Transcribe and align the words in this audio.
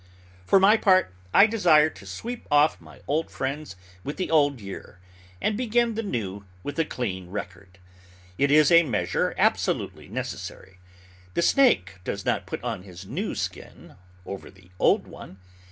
For 0.47 0.59
my 0.59 0.77
part, 0.77 1.13
I 1.31 1.45
desire 1.45 1.91
to 1.91 2.07
sweep 2.07 2.47
off 2.49 2.81
my 2.81 3.01
old 3.07 3.29
friends 3.29 3.75
with 4.03 4.17
the 4.17 4.31
old 4.31 4.59
year, 4.59 4.97
and 5.39 5.55
begin 5.55 5.93
the 5.93 6.01
new 6.01 6.43
with 6.63 6.79
a 6.79 6.85
clean 6.85 7.29
record. 7.29 7.77
It 8.39 8.49
is 8.49 8.71
a 8.71 8.81
measure 8.81 9.35
absolutely 9.37 10.07
necessary. 10.07 10.79
The 11.35 11.43
snake 11.43 11.99
does 12.03 12.25
not 12.25 12.47
put 12.47 12.63
on 12.63 12.81
his 12.81 13.05
new 13.05 13.35
skin 13.35 13.95
over 14.25 14.49
the 14.49 14.71
old 14.79 15.05
one. 15.05 15.37